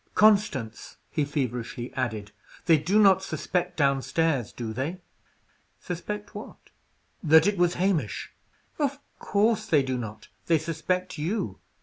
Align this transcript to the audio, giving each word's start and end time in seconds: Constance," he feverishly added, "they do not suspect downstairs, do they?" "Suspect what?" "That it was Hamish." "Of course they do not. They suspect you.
Constance," 0.15 0.97
he 1.11 1.23
feverishly 1.23 1.93
added, 1.93 2.31
"they 2.65 2.75
do 2.79 2.97
not 2.97 3.21
suspect 3.21 3.77
downstairs, 3.77 4.51
do 4.51 4.73
they?" 4.73 4.99
"Suspect 5.79 6.33
what?" 6.33 6.71
"That 7.21 7.45
it 7.45 7.55
was 7.59 7.75
Hamish." 7.75 8.31
"Of 8.79 8.97
course 9.19 9.67
they 9.67 9.83
do 9.83 9.99
not. 9.99 10.29
They 10.47 10.57
suspect 10.57 11.19
you. 11.19 11.59